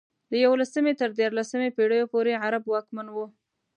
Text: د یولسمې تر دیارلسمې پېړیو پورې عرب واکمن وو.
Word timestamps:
د 0.31 0.33
یولسمې 0.45 0.93
تر 1.01 1.09
دیارلسمې 1.19 1.69
پېړیو 1.75 2.11
پورې 2.13 2.33
عرب 2.45 2.63
واکمن 2.67 3.07
وو. 3.11 3.25